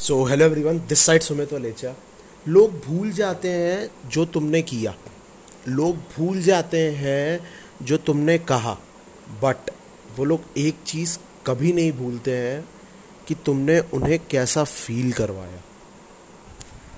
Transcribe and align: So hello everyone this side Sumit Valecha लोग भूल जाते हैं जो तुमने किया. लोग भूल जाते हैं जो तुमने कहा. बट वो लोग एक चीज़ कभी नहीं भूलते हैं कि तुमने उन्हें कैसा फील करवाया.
So 0.00 0.24
hello 0.24 0.44
everyone 0.44 0.78
this 0.78 0.98
side 0.98 1.22
Sumit 1.22 1.52
Valecha 1.52 1.94
लोग 2.48 2.72
भूल 2.80 3.10
जाते 3.12 3.48
हैं 3.48 4.08
जो 4.08 4.24
तुमने 4.24 4.62
किया. 4.62 4.94
लोग 5.68 5.96
भूल 5.96 6.42
जाते 6.42 6.78
हैं 6.90 7.40
जो 7.82 7.96
तुमने 7.96 8.38
कहा. 8.38 8.74
बट 9.42 9.70
वो 10.16 10.24
लोग 10.24 10.40
एक 10.56 10.76
चीज़ 10.86 11.18
कभी 11.46 11.72
नहीं 11.72 11.92
भूलते 11.92 12.36
हैं 12.36 12.68
कि 13.28 13.34
तुमने 13.34 13.80
उन्हें 13.80 14.18
कैसा 14.30 14.64
फील 14.64 15.12
करवाया. 15.12 15.62